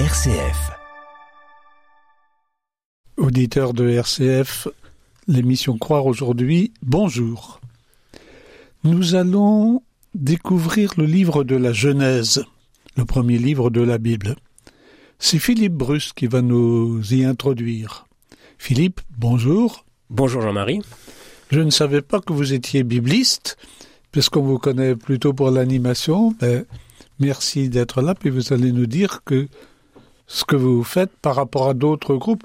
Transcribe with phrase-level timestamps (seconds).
[0.00, 0.72] RCF.
[3.16, 4.66] Auditeurs de RCF,
[5.28, 7.60] l'émission Croire aujourd'hui, bonjour.
[8.82, 9.82] Nous allons
[10.16, 12.44] découvrir le livre de la Genèse,
[12.96, 14.34] le premier livre de la Bible.
[15.20, 18.08] C'est Philippe Bruce qui va nous y introduire.
[18.58, 19.84] Philippe, bonjour.
[20.10, 20.82] Bonjour Jean-Marie.
[21.52, 23.56] Je ne savais pas que vous étiez bibliste,
[24.10, 26.64] puisqu'on vous connaît plutôt pour l'animation, mais
[27.20, 29.46] merci d'être là, puis vous allez nous dire que
[30.26, 32.44] ce que vous faites par rapport à d'autres groupes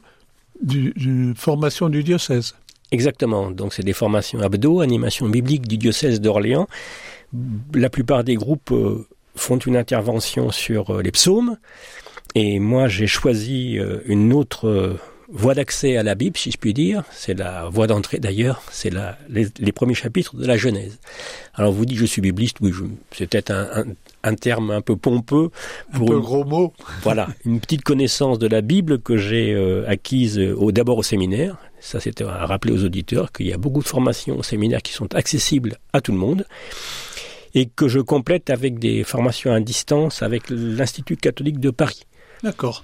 [0.62, 2.56] d'une formation du diocèse.
[2.92, 3.52] Exactement.
[3.52, 6.68] Donc c'est des formations abdo, animation biblique du diocèse d'Orléans.
[7.74, 11.58] La plupart des groupes euh, font une intervention sur euh, les psaumes.
[12.36, 14.98] Et moi, j'ai choisi euh, une autre
[15.32, 17.04] voie d'accès à la Bible, si je puis dire.
[17.12, 18.62] C'est la voie d'entrée d'ailleurs.
[18.72, 18.92] C'est
[19.30, 21.00] les, les, premiers chapitres de la Genèse.
[21.54, 22.58] Alors vous dites, je suis bibliste.
[22.62, 22.74] Oui,
[23.12, 23.86] c'est peut-être un,
[24.24, 25.50] un, terme un peu pompeux.
[25.94, 26.74] Pour un peu gros mot.
[27.04, 31.58] voilà, une petite connaissance de la Bible que j'ai euh, acquise au, d'abord au séminaire.
[31.80, 34.94] Ça, c'était à rappeler aux auditeurs qu'il y a beaucoup de formations au séminaire qui
[34.94, 36.46] sont accessibles à tout le monde
[37.56, 42.04] et que je complète avec des formations à distance avec l'Institut catholique de Paris.
[42.44, 42.84] D'accord.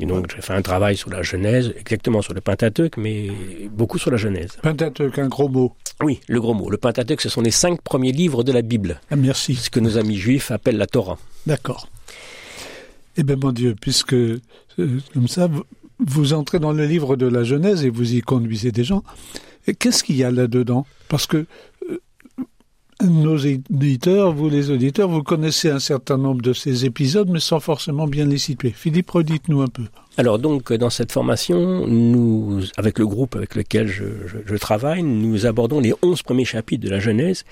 [0.00, 3.30] Et donc j'ai fait un travail sur la Genèse, exactement sur le Pentateuque, mais
[3.70, 4.56] beaucoup sur la Genèse.
[4.62, 5.74] Pentateuque, un gros mot.
[6.02, 6.70] Oui, le gros mot.
[6.70, 9.00] Le Pentateuque, ce sont les cinq premiers livres de la Bible.
[9.10, 9.54] Ah, merci.
[9.54, 11.18] Ce que nos amis juifs appellent la Torah.
[11.46, 11.88] D'accord.
[13.16, 14.40] Eh bien, mon Dieu, puisque euh,
[14.78, 15.48] comme ça,
[15.98, 19.04] vous entrez dans le livre de la Genèse et vous y conduisez des gens.
[19.78, 20.86] Qu'est-ce qu'il y a là-dedans?
[21.08, 21.46] Parce que
[23.08, 27.60] nos éditeurs, vous les auditeurs, vous connaissez un certain nombre de ces épisodes, mais sans
[27.60, 28.70] forcément bien les situer.
[28.70, 29.84] Philippe, redites-nous un peu.
[30.16, 34.04] Alors donc, dans cette formation, nous, avec le groupe avec lequel je,
[34.44, 37.44] je travaille, nous abordons les onze premiers chapitres de la Genèse.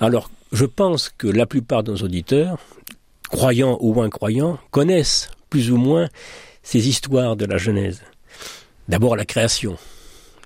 [0.00, 2.58] Alors, je pense que la plupart de nos auditeurs,
[3.28, 6.08] croyants ou incroyants, connaissent plus ou moins
[6.62, 8.02] ces histoires de la Genèse.
[8.88, 9.76] D'abord la création,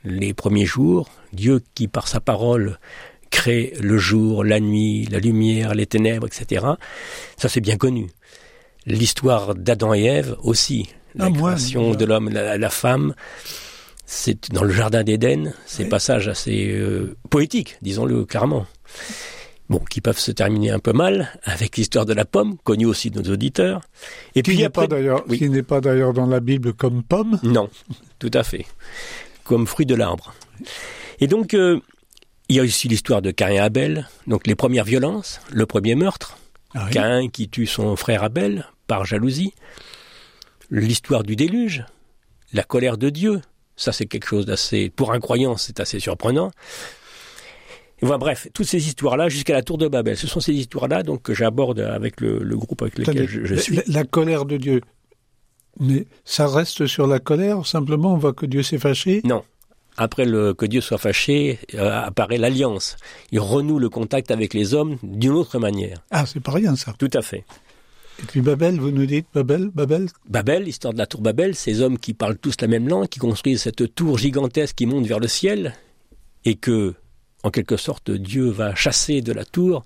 [0.05, 2.79] les premiers jours, Dieu qui par sa parole
[3.31, 6.67] crée le jour, la nuit, la lumière, les ténèbres, etc.
[7.37, 8.09] Ça c'est bien connu.
[8.87, 13.15] L'histoire d'Adam et Ève aussi, la ah, création de l'homme, la, la, femme,
[14.07, 18.67] c'est dans le jardin d'Éden, ces passages assez euh, poétiques, disons-le clairement.
[19.69, 23.11] Bon, qui peuvent se terminer un peu mal avec l'histoire de la pomme, connue aussi
[23.11, 23.83] de nos auditeurs.
[24.35, 27.39] Et qui puis après, pas d'ailleurs, qui n'est pas d'ailleurs dans la Bible comme pomme.
[27.43, 27.69] Non,
[28.19, 28.65] tout à fait,
[29.45, 30.33] comme fruit de l'arbre.
[31.21, 31.81] Et donc, euh,
[32.49, 35.95] il y a aussi l'histoire de Cain et Abel, donc les premières violences, le premier
[35.95, 36.39] meurtre,
[36.75, 39.53] ah Cain qui tue son frère Abel par jalousie,
[40.71, 41.85] l'histoire du déluge,
[42.53, 43.41] la colère de Dieu,
[43.77, 46.51] ça c'est quelque chose d'assez, pour un croyant c'est assez surprenant.
[48.01, 51.03] Et voilà, bref, toutes ces histoires-là jusqu'à la tour de Babel, ce sont ces histoires-là
[51.03, 53.77] donc que j'aborde avec le, groupe avec lequel je, suis.
[53.77, 54.81] La, la, colère de Dieu,
[55.81, 59.21] mais ça reste sur la colère, simplement on voit que Dieu s'est fâché?
[59.25, 59.43] Non,
[59.99, 62.97] après le, que Dieu soit fâché, euh, apparaît l'alliance.
[63.33, 65.99] Il renoue le contact avec les hommes d'une autre manière.
[66.11, 66.95] Ah, c'est pas rien ça.
[66.97, 67.45] Tout à fait.
[68.21, 70.09] Et puis Babel, vous nous dites Babel, Babel?
[70.29, 73.19] Babel, l'histoire de la tour Babel, ces hommes qui parlent tous la même langue, qui
[73.19, 75.75] construisent cette tour gigantesque qui monte vers le ciel,
[76.45, 76.95] et que,
[77.43, 79.85] en quelque sorte, Dieu va chasser de la tour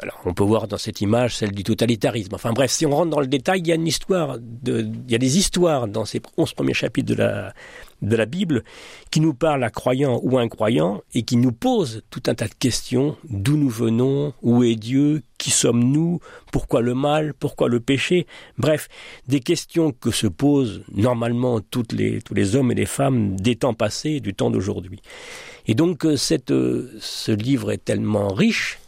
[0.00, 2.34] alors, on peut voir dans cette image celle du totalitarisme.
[2.34, 5.12] Enfin bref, si on rentre dans le détail, il y a une histoire, de, il
[5.12, 7.52] y a des histoires dans ces onze premiers chapitres de la,
[8.02, 8.62] de la Bible
[9.10, 12.54] qui nous parlent à croyants ou incroyants et qui nous posent tout un tas de
[12.54, 13.16] questions.
[13.28, 16.20] D'où nous venons Où est Dieu Qui sommes-nous
[16.52, 18.26] Pourquoi le mal Pourquoi le péché
[18.58, 18.88] Bref,
[19.28, 23.56] des questions que se posent normalement toutes les, tous les hommes et les femmes des
[23.56, 25.00] temps passés et du temps d'aujourd'hui.
[25.66, 28.78] Et donc euh, cette, euh, ce livre est tellement riche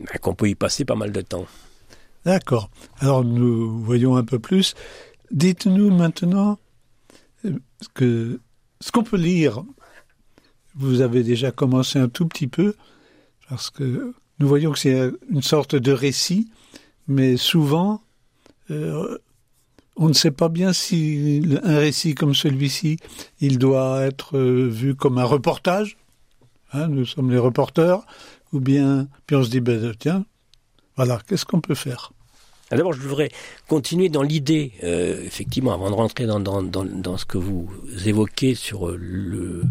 [0.00, 1.46] ben, qu'on peut y passer pas mal de temps.
[2.24, 2.70] D'accord.
[3.00, 4.74] Alors nous voyons un peu plus.
[5.30, 6.58] Dites-nous maintenant
[7.44, 9.62] ce qu'on peut lire.
[10.74, 12.74] Vous avez déjà commencé un tout petit peu,
[13.48, 16.48] parce que nous voyons que c'est une sorte de récit,
[17.08, 18.02] mais souvent,
[18.70, 19.18] euh,
[19.96, 22.96] on ne sait pas bien si un récit comme celui-ci,
[23.40, 25.98] il doit être euh, vu comme un reportage.
[26.72, 28.00] Hein, nous sommes les reporters,
[28.52, 30.24] ou bien, puis on se dit, ben, tiens,
[30.96, 32.12] voilà, qu'est-ce qu'on peut faire?
[32.76, 33.30] D'abord, je voudrais
[33.68, 37.70] continuer dans l'idée, euh, effectivement, avant de rentrer dans, dans, dans, dans, ce que vous
[38.06, 39.62] évoquez sur euh, le,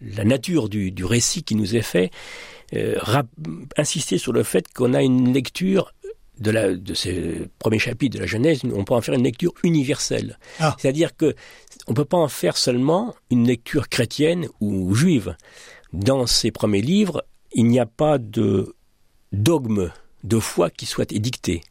[0.00, 2.10] la nature du, du, récit qui nous est fait,
[2.74, 2.96] euh,
[3.76, 5.92] insister sur le fait qu'on a une lecture
[6.38, 9.52] de, la, de ces premiers chapitres de la Genèse, on peut en faire une lecture
[9.62, 10.38] universelle.
[10.60, 10.76] Ah.
[10.78, 11.34] C'est-à-dire que
[11.86, 15.36] on peut pas en faire seulement une lecture chrétienne ou juive.
[15.92, 18.74] Dans ces premiers livres, il n'y a pas de
[19.32, 19.92] dogme
[20.24, 21.62] de foi qui soit édicté.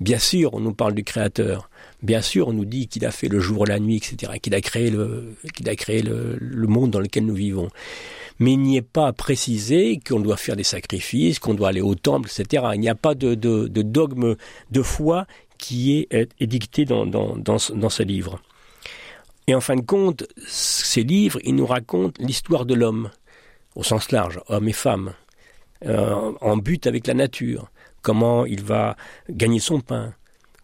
[0.00, 1.68] Bien sûr, on nous parle du Créateur.
[2.02, 4.60] Bien sûr, on nous dit qu'il a fait le jour, la nuit, etc., qu'il a
[4.62, 7.68] créé le, monde dans lequel nous vivons.
[8.38, 11.94] Mais il n'y est pas précisé qu'on doit faire des sacrifices, qu'on doit aller au
[11.94, 12.64] temple, etc.
[12.74, 14.36] Il n'y a pas de, dogme
[14.70, 15.26] de foi
[15.58, 18.40] qui est édicté dans, dans, dans, dans ce livre.
[19.46, 23.10] Et en fin de compte, ces livres, ils nous racontent l'histoire de l'homme,
[23.74, 25.12] au sens large, homme et femme,
[25.84, 27.70] euh, en but avec la nature,
[28.02, 28.96] comment il va
[29.28, 30.14] gagner son pain,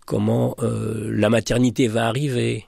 [0.05, 2.67] comment euh, la maternité va arriver,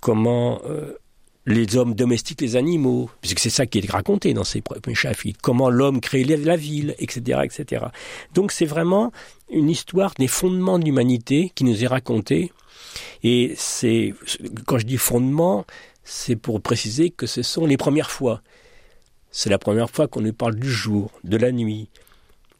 [0.00, 0.98] comment euh,
[1.46, 5.38] les hommes domestiquent les animaux, puisque c'est ça qui est raconté dans ces premiers chapitres,
[5.42, 7.86] comment l'homme crée la ville, etc., etc.
[8.34, 9.12] Donc c'est vraiment
[9.50, 12.52] une histoire des fondements de l'humanité qui nous est racontée,
[13.22, 14.14] et c'est
[14.66, 15.64] quand je dis fondement,
[16.02, 18.42] c'est pour préciser que ce sont les premières fois.
[19.30, 21.88] C'est la première fois qu'on nous parle du jour, de la nuit,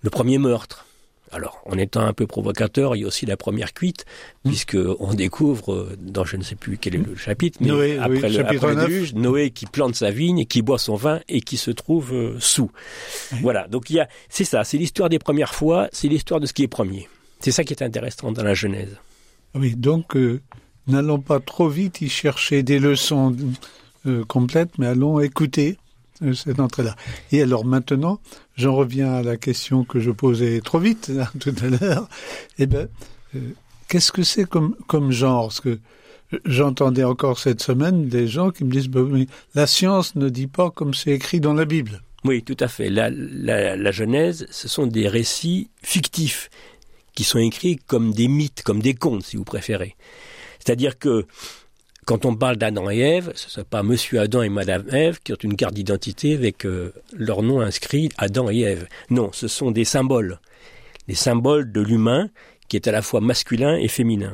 [0.02, 0.87] le premier meurtre,
[1.32, 4.05] alors, en étant un peu provocateur, il y a aussi la première cuite,
[4.44, 4.49] hmm.
[4.49, 7.99] puisque on découvre euh, dans je ne sais plus quel est le chapitre, mais Noé,
[7.99, 11.71] après, le, après Noé qui plante sa vigne, qui boit son vin et qui se
[11.71, 12.71] trouve euh, sous.
[13.43, 13.67] Voilà.
[13.69, 16.53] Donc il y a, c'est ça, c'est l'histoire des premières fois, c'est l'histoire de ce
[16.53, 17.09] qui est premier.
[17.41, 18.97] C'est ça qui est intéressant dans la Genèse.
[19.55, 20.41] Oui, donc euh,
[20.87, 23.35] n'allons pas trop vite y chercher des leçons
[24.29, 25.79] complètes, mais allons écouter
[26.35, 26.97] cette entrée-là.
[27.33, 28.21] Et alors maintenant,
[28.57, 32.09] j'en reviens à la question que je posais trop vite tout à l'heure.
[32.59, 32.89] Eh ben,
[33.35, 33.41] euh,
[33.89, 35.49] qu'est-ce que c'est comme, comme genre?
[35.49, 35.79] Parce que
[36.45, 39.01] j'entendais encore cette semaine des gens qui me disent bah,
[39.55, 42.03] la science ne dit pas comme c'est écrit dans la Bible.
[42.25, 42.89] Oui, tout à fait.
[42.89, 46.49] La Genèse, ce sont des récits fictifs
[47.15, 49.95] qui sont écrits comme des mythes, comme des contes, si vous préférez.
[50.59, 51.27] C'est-à-dire que
[52.05, 55.33] quand on parle d'Adam et Ève, ce n'est pas Monsieur Adam et Madame Ève qui
[55.33, 58.87] ont une carte d'identité avec euh, leur nom inscrit Adam et Ève.
[59.11, 60.41] Non, ce sont des symboles.
[61.09, 62.31] Des symboles de l'humain
[62.69, 64.33] qui est à la fois masculin et féminin.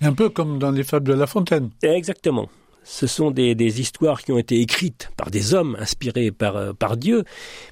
[0.00, 1.70] Un peu comme dans les fables de La Fontaine.
[1.82, 2.48] Exactement.
[2.84, 6.96] Ce sont des, histoires qui ont été écrites par des hommes inspirés par, euh, par
[6.96, 7.24] Dieu,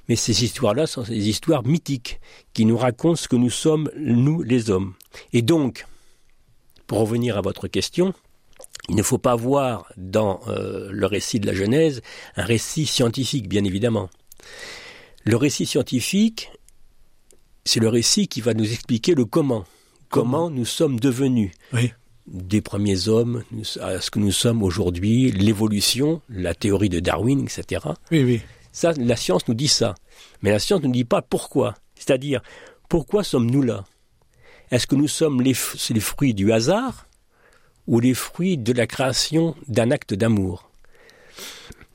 [0.09, 2.21] mais ces histoires-là sont des histoires mythiques
[2.55, 4.95] qui nous racontent ce que nous sommes, nous les hommes.
[5.33, 5.85] Et donc,
[6.87, 8.15] pour revenir à votre question,
[8.89, 12.03] il ne faut pas voir dans euh, le récit de la Genèse
[12.37, 14.09] un récit scientifique, bien évidemment.
[15.25, 16.51] Le récit scientifique,
[17.65, 19.65] c'est le récit qui va nous expliquer le comment.
[20.09, 21.53] Comment, nous sommes devenus.
[22.27, 23.45] Des premiers hommes
[23.81, 27.85] à ce que nous sommes aujourd'hui, l'évolution, la théorie de Darwin, etc.
[28.11, 28.41] Oui, oui.
[28.73, 29.95] Ça, la science nous dit ça.
[30.43, 31.75] Mais la science ne nous dit pas pourquoi.
[31.95, 32.41] C'est-à-dire,
[32.89, 33.85] pourquoi sommes-nous là?
[34.71, 37.07] Est-ce que nous sommes les fruits du hasard?
[37.91, 40.71] Ou les fruits de la création d'un acte d'amour.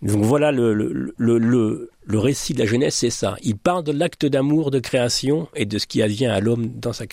[0.02, 1.90] Donc voilà le, le,
[2.20, 3.38] récit de la Genèse, c'est ça.
[3.42, 6.92] Il parle de l'acte d'amour de création et de ce qui advient à l'homme dans
[6.92, 7.06] sa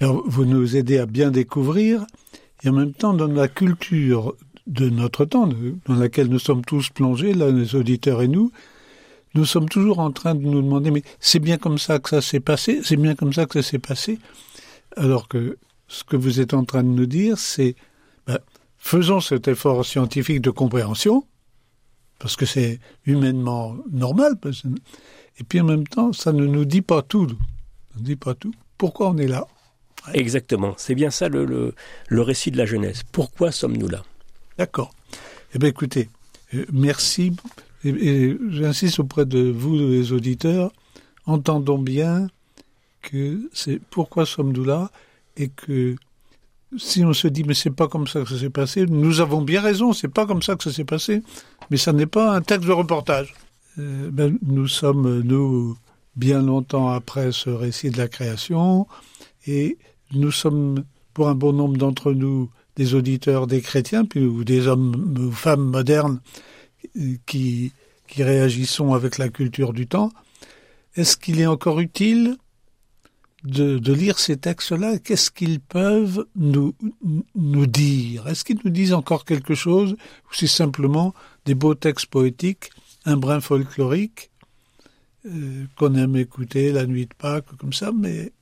[0.00, 2.06] vous nous aidez à bien découvrir
[2.62, 4.34] et en même temps dans la culture
[4.66, 8.50] de notre temps, dans laquelle nous sommes tous plongés, là, les auditeurs et nous,
[9.34, 12.22] nous sommes toujours en train de nous demander mais c'est bien comme ça que ça
[12.22, 14.18] s'est passé, c'est bien comme ça que ça s'est passé,
[14.96, 15.58] alors que
[15.88, 17.76] ce que vous êtes en train de nous dire, c'est
[18.26, 18.38] ben,
[18.78, 21.26] faisons cet effort scientifique de compréhension,
[22.18, 24.38] parce que c'est humainement normal,
[25.38, 27.28] et puis en même temps, ça ne nous dit pas tout.
[27.28, 28.54] Ça ne dit pas tout.
[28.78, 29.46] Pourquoi on est là?
[30.12, 30.74] Exactement.
[30.76, 31.74] C'est bien ça le,
[32.08, 33.02] le, récit de la jeunesse.
[33.10, 34.02] Pourquoi sommes-nous là?
[34.58, 34.92] D'accord.
[35.54, 36.08] Eh bien, écoutez,
[36.54, 37.34] euh, merci.
[37.84, 40.72] et j'insiste auprès de vous, les auditeurs,
[41.26, 42.28] entendons bien
[43.02, 44.90] que c'est pourquoi sommes-nous là?
[45.36, 45.96] Et que
[46.76, 49.42] si on se dit mais c'est pas comme ça que ça s'est passé, nous avons
[49.42, 51.22] bien raison, c'est pas comme ça que ça s'est passé,
[51.70, 53.34] mais ça n'est pas un texte de reportage.
[53.78, 55.76] Euh, ben, nous sommes nous
[56.16, 58.86] bien longtemps après ce récit de la création
[59.46, 59.78] et
[60.12, 64.66] nous sommes pour un bon nombre d'entre nous des auditeurs des chrétiens puis ou des
[64.68, 66.20] hommes ou femmes modernes
[67.26, 67.72] qui
[68.06, 70.12] qui réagissons avec la culture du temps.
[70.94, 72.36] Est-ce qu'il est encore utile
[73.44, 76.74] de, lire ces textes-là, qu'est-ce qu'ils peuvent nous,
[77.34, 78.26] nous dire?
[78.26, 82.70] Est-ce qu'ils nous disent encore quelque chose ou c'est simplement des beaux textes poétiques,
[83.04, 84.30] un brin folklorique
[85.26, 88.32] euh, qu'on aime écouter la nuit de Pâques, comme ça, mais...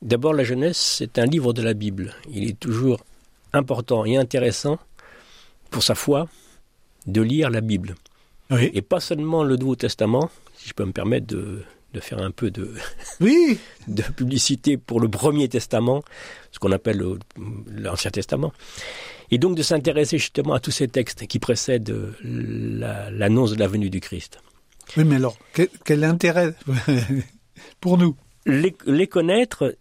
[0.00, 2.12] D'abord, la jeunesse, c'est un livre de la Bible.
[2.28, 3.04] Il est toujours
[3.52, 4.80] important et intéressant
[5.70, 6.28] pour sa foi
[7.06, 7.94] de lire la Bible.
[8.50, 12.30] Et pas seulement le Nouveau Testament, si je peux me permettre de, de faire un
[12.30, 12.72] peu de,
[13.20, 13.58] oui.
[13.88, 16.02] de publicité pour le Premier Testament,
[16.50, 17.02] ce qu'on appelle
[17.70, 18.52] l'Ancien Testament.
[19.30, 23.90] Et donc de s'intéresser justement à tous ces textes qui précèdent l'annonce de la venue
[23.90, 24.40] du Christ.
[24.96, 25.36] Oui, mais alors,
[25.84, 26.54] quel, intérêt
[27.80, 28.16] pour nous?
[28.44, 29.76] Les, les connaître,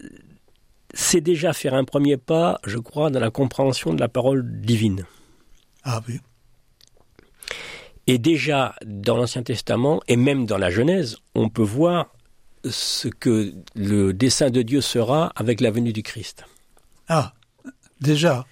[0.93, 5.05] c'est déjà faire un premier pas, je crois, dans la compréhension de la parole divine.
[5.83, 6.19] Ah oui.
[8.07, 12.13] Et déjà, dans l'Ancien Testament, et même dans la Genèse, on peut voir
[12.69, 16.45] ce que le dessein de Dieu sera avec la venue du Christ.
[17.07, 17.33] Ah,
[18.01, 18.45] déjà.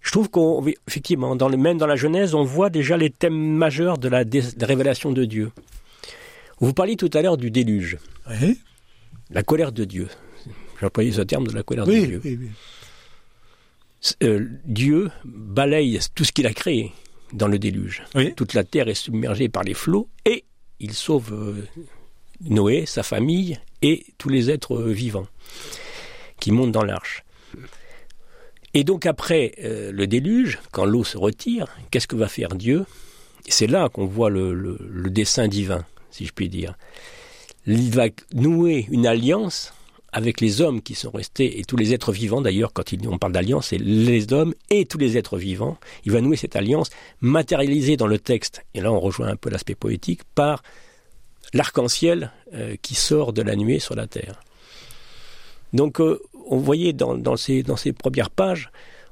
[0.00, 3.98] Je trouve qu'effectivement, dans le, même dans la Genèse, on voit déjà les thèmes majeurs
[3.98, 5.50] de la, dé- de la révélation de Dieu.
[6.60, 7.98] Vous parliez tout à l'heure du déluge,
[8.40, 8.60] Oui,
[9.30, 10.08] la colère de Dieu.
[10.78, 12.20] J'ai employé ce terme de la colère de Dieu.
[12.24, 12.48] oui, oui.
[14.22, 16.92] Euh, Dieu balaye tout ce qu'il a créé
[17.36, 18.02] dans le déluge.
[18.14, 18.34] Oui.
[18.34, 20.44] Toute la terre est submergée par les flots et
[20.80, 21.62] il sauve euh,
[22.40, 25.28] Noé, sa famille et tous les êtres euh, vivants
[26.40, 27.22] qui montent dans l'arche.
[28.74, 32.84] Et donc après euh, le déluge, quand l'eau se retire, qu'est-ce que va faire Dieu?
[33.48, 36.74] C'est là qu'on voit le, le- le dessein divin, si je puis dire.
[37.66, 39.72] Il va nouer une alliance
[40.16, 43.34] avec les hommes qui sont restés, et tous les êtres vivants d'ailleurs, quand on parle
[43.34, 45.76] d'alliance, c'est les hommes et tous les êtres vivants.
[46.06, 46.88] Il va nouer cette alliance
[47.20, 50.62] matérialisée dans le texte, et là on rejoint un peu l'aspect poétique, par
[51.52, 54.40] l'arc-en-ciel euh, qui sort de la nuée sur la terre.
[55.74, 56.18] Donc euh,
[56.48, 58.70] on voyait dans, ces, dans premières pages,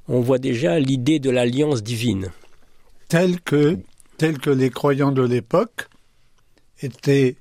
[0.08, 2.30] on voit déjà l'idée de l'alliance divine.
[3.08, 3.76] Tel que,
[4.16, 5.90] tel que les croyants de l'époque
[6.80, 7.36] étaient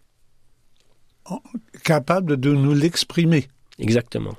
[1.84, 3.48] capables de nous l'exprimer.
[3.80, 4.36] Exactement.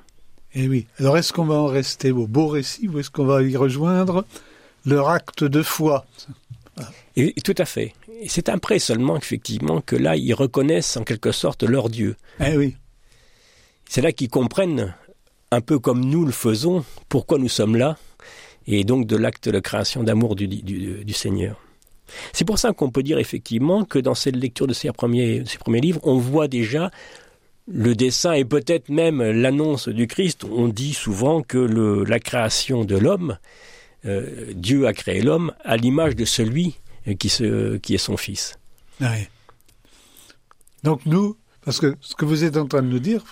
[0.53, 0.87] Eh oui.
[0.99, 4.25] Alors, est-ce qu'on va en rester au beau récit ou est-ce qu'on va y rejoindre
[4.85, 6.05] leur acte de foi?
[7.15, 7.93] Et, et tout à fait.
[8.21, 12.15] Et c'est après seulement effectivement que là, ils reconnaissent en quelque sorte leur Dieu.
[12.39, 12.75] Eh oui.
[13.87, 14.95] C'est là qu'ils comprennent,
[15.51, 17.97] un peu comme nous le faisons, pourquoi nous sommes là,
[18.67, 21.61] et donc de l'acte de création d'amour du, du, du Seigneur.
[22.33, 25.81] C'est pour ça qu'on peut dire effectivement que dans cette lecture de ces premiers, premiers
[25.81, 26.91] livres, on voit déjà
[27.67, 30.43] le dessin et peut-être même l'annonce du Christ.
[30.43, 33.37] On dit souvent que la création de l'homme,
[34.05, 36.75] euh, Dieu a créé l'homme à l'image de celui
[37.19, 38.57] qui, se, qui est son fils.
[39.01, 39.29] Ouais.
[40.83, 43.23] Donc nous, parce que ce que vous êtes en train de nous dire,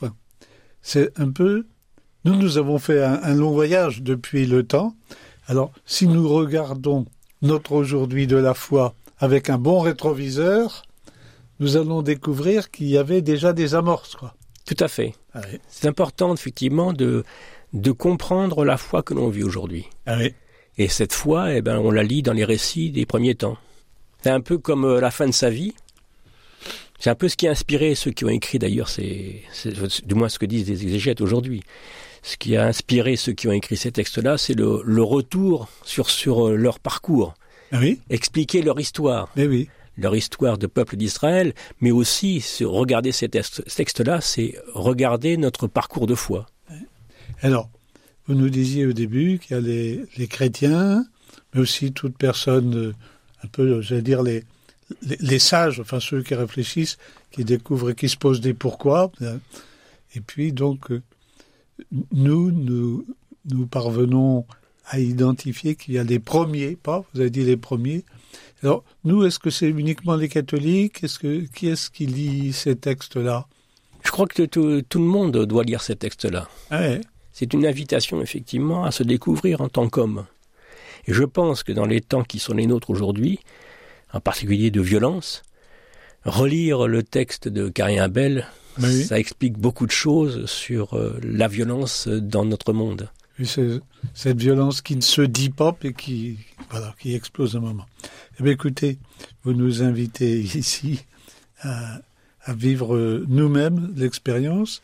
[0.81, 1.65] c'est un peu,
[2.25, 4.95] nous, nous avons fait un long voyage depuis le temps.
[5.47, 7.05] Alors, si nous regardons
[7.43, 10.83] notre aujourd'hui de la foi avec un bon rétroviseur,
[11.59, 14.33] nous allons découvrir qu'il y avait déjà des amorces, quoi.
[14.65, 15.13] Tout à fait.
[15.33, 15.59] Ah oui.
[15.67, 17.23] C'est important effectivement de,
[17.73, 19.87] de comprendre la foi que l'on vit aujourd'hui.
[20.05, 20.33] Ah oui.
[20.77, 23.57] Et cette foi, eh ben, on la lit dans les récits des premiers temps.
[24.23, 25.73] C'est un peu comme euh, la fin de sa vie.
[26.97, 29.43] C'est un peu ce qui a inspiré ceux qui ont écrit, d'ailleurs, c'est
[30.05, 31.61] du moins ce que disent les exégètes aujourd'hui.
[32.23, 36.09] Ce qui a inspiré ceux qui ont écrit ces textes-là, c'est le, le retour sur,
[36.09, 37.33] sur euh, leur parcours,
[37.71, 37.99] Ah oui?
[38.09, 39.67] expliquer leur histoire, oui.
[39.97, 46.07] leur histoire de peuple d'Israël, mais aussi regarder ces textes- textes-là, c'est regarder notre parcours
[46.07, 46.47] de foi.
[47.41, 47.69] Alors,
[48.25, 51.05] vous nous disiez au début qu'il y a les, les chrétiens,
[51.53, 52.93] mais aussi toute personne, euh,
[53.43, 54.45] un peu, j'allais dire, les,
[55.01, 56.97] les, les sages, enfin ceux qui réfléchissent,
[57.31, 59.11] qui découvrent et qui se posent des pourquoi.
[60.15, 61.01] Et puis, donc, euh,
[62.11, 63.05] nous, nous,
[63.45, 64.45] nous parvenons
[64.85, 68.03] à identifier qu'il y a les premiers, pas, vous avez dit les premiers.
[68.61, 71.03] Alors, nous, est-ce que c'est uniquement les catholiques?
[71.03, 73.47] Est-ce que, Qui est-ce qui lit ces textes-là?
[74.03, 76.47] Je crois que tout, tout le monde doit lire ces textes-là.
[76.69, 77.01] ah ouais.
[77.31, 80.25] C'est une invitation, effectivement, à se découvrir en tant qu'homme.
[81.07, 83.39] Et je pense que dans les temps qui sont les nôtres aujourd'hui,
[84.13, 85.41] en particulier de violence,
[86.25, 88.45] relire le texte de Carien Abel,
[88.81, 89.03] oui.
[89.03, 93.09] ça explique beaucoup de choses sur euh, la violence dans notre monde.
[93.39, 93.47] Oui,
[94.13, 96.37] cette violence qui ne se dit pas et qui,
[96.69, 97.85] voilà, qui explose un moment.
[98.39, 98.97] Eh bien, écoutez,
[99.43, 101.03] vous nous invitez ici
[101.61, 101.99] à,
[102.43, 104.81] à vivre euh, nous-mêmes l'expérience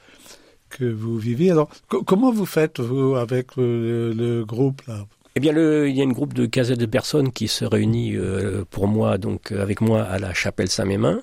[0.69, 1.51] que vous vivez.
[1.51, 5.05] Alors, co- comment vous faites, vous, avec le, le groupe, là?
[5.35, 8.15] Eh bien, le- il y a une groupe de quinzaine de personnes qui se réunit
[8.15, 11.21] euh, pour moi, donc euh, avec moi, à la chapelle Saint-Mémin.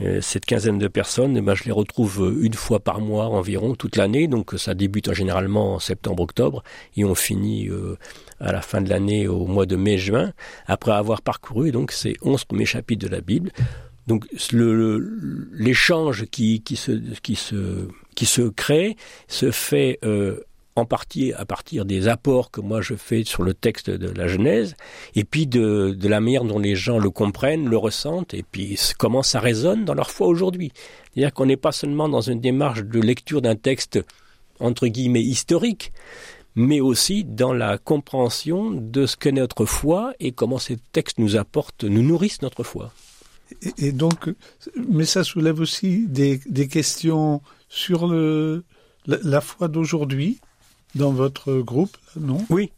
[0.00, 3.26] Euh, cette quinzaine de personnes, eh ben, je les retrouve euh, une fois par mois
[3.26, 4.26] environ, toute l'année.
[4.26, 6.62] Donc ça débute euh, généralement en septembre-octobre
[6.96, 7.96] et on finit euh,
[8.40, 10.32] à la fin de l'année au mois de mai-juin,
[10.66, 13.50] après avoir parcouru donc ces onze premiers chapitres de la Bible.
[14.06, 14.26] Donc
[15.52, 18.96] l'échange qui, se, crée
[19.28, 20.40] se fait euh,
[20.76, 24.26] en partie à partir des apports que moi je fais sur le texte de la
[24.26, 24.74] Genèse,
[25.14, 28.78] et puis de, de la manière dont les gens le comprennent, le ressentent, et puis
[28.98, 30.72] comment ça résonne dans leur foi aujourd'hui.
[31.12, 34.00] C'est-à-dire qu'on n'est pas seulement dans une démarche de lecture d'un texte
[34.58, 35.92] entre guillemets historique,
[36.56, 41.36] mais aussi dans la compréhension de ce qu'est notre foi et comment ces textes nous
[41.36, 42.92] apportent, nous nourrissent notre foi.
[43.78, 44.30] et, donc,
[44.88, 48.64] mais ça soulève aussi des, des questions sur le,
[49.06, 50.40] la foi d'aujourd'hui
[50.94, 52.38] dans votre groupe, non?
[52.50, 52.70] Oui,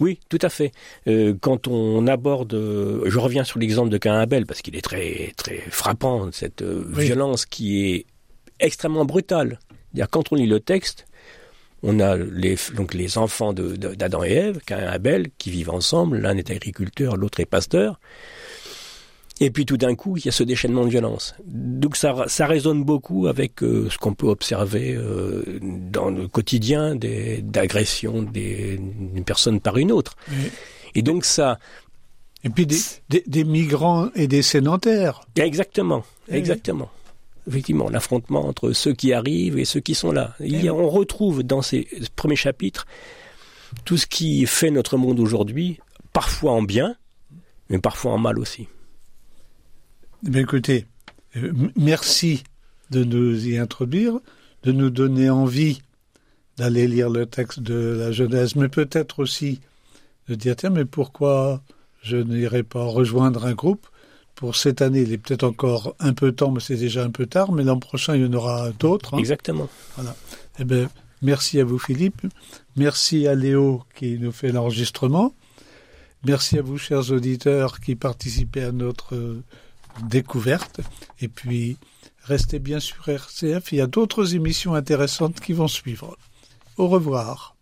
[0.00, 0.72] oui, tout à fait.
[1.08, 4.80] Euh, quand on aborde, euh, je reviens sur l'exemple de Cain Abel parce qu'il est
[4.80, 7.04] très très frappant cette euh, Oui.
[7.04, 8.06] violence qui est
[8.60, 9.58] extrêmement brutale.
[9.92, 11.06] C'est-à-dire, quand on lit le texte,
[11.82, 15.50] on a les donc les enfants de- de- d'Adam et Ève, Cain et Abel, qui
[15.50, 16.18] vivent ensemble.
[16.18, 17.98] L'un est agriculteur, l'autre est pasteur.
[19.42, 21.34] Et puis tout d'un coup, il y a ce déchaînement de violence.
[21.46, 26.94] Donc ça, ça résonne beaucoup avec euh, ce qu'on peut observer euh, dans le quotidien
[26.94, 30.16] d'agression des- d'une personne par une autre.
[30.94, 31.58] Et, Et donc ça,
[32.44, 32.76] et puis des,
[33.08, 35.22] des, des migrants et des sédentaires.
[35.38, 36.90] exactement, Oui, exactement.
[37.48, 40.34] Effectivement, l'affrontement entre ceux qui arrivent et ceux qui sont là.
[40.40, 42.86] Il a- on retrouve dans ces premiers chapitres
[43.86, 45.80] tout ce qui fait notre monde aujourd'hui,
[46.12, 46.96] parfois en bien,
[47.70, 48.68] mais parfois en mal aussi.
[50.26, 50.86] Eh bien, écoutez,
[51.36, 52.42] euh, merci
[52.90, 54.18] de nous y introduire,
[54.64, 55.80] de nous donner envie
[56.56, 59.60] d'aller lire le texte de la Genèse, mais peut-être aussi
[60.28, 61.62] de dire tiens, mais pourquoi
[62.02, 63.86] je n'irai pas rejoindre un groupe
[64.34, 65.00] pour cette année?
[65.02, 67.78] Il est peut-être encore un peu temps, mais c'est déjà un peu tard, mais l'an
[67.78, 69.14] prochain, il y en aura d'autres.
[69.14, 69.18] hein.
[69.18, 69.68] Exactement.
[70.58, 70.88] Eh ben,
[71.22, 72.20] merci à vous, Philippe.
[72.76, 75.34] Merci à Léo qui nous fait l'enregistrement.
[76.26, 79.38] Merci à vous, chers auditeurs, qui participez à notre
[80.02, 80.80] découverte.
[81.20, 81.76] Et puis,
[82.22, 83.72] restez bien sur RCF.
[83.72, 86.16] Il y a d'autres émissions intéressantes qui vont suivre.
[86.76, 87.56] Au revoir.